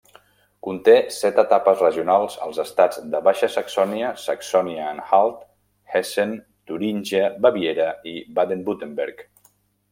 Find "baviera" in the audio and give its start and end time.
7.47-7.95